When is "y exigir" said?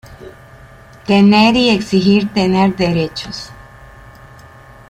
1.55-2.33